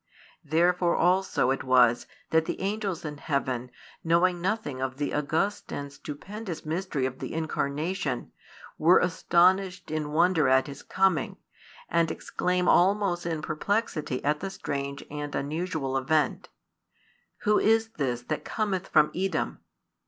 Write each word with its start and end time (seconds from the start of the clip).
Therefore 0.43 0.95
also 0.95 1.51
it 1.51 1.63
was 1.63 2.07
that 2.31 2.45
the 2.45 2.59
angels 2.59 3.05
in 3.05 3.19
heaven, 3.19 3.69
knowing 4.03 4.41
nothing 4.41 4.81
of 4.81 4.97
the 4.97 5.13
august 5.13 5.71
and 5.71 5.93
stupendous 5.93 6.65
mystery 6.65 7.05
of 7.05 7.19
the 7.19 7.35
Incarnation, 7.35 8.31
were 8.79 8.97
astonished 8.97 9.91
in 9.91 10.11
wonder 10.11 10.47
at 10.49 10.65
His 10.65 10.81
coming, 10.81 11.37
and 11.87 12.09
exclaim 12.09 12.67
almost 12.67 13.27
in 13.27 13.43
perplexity 13.43 14.23
at 14.23 14.39
the 14.39 14.49
strange 14.49 15.05
and 15.11 15.35
unusual 15.35 15.95
event: 15.95 16.49
Who 17.43 17.59
is 17.59 17.89
this 17.89 18.23
that 18.23 18.43
cometh 18.43 18.87
from 18.87 19.11
Edom? 19.13 19.59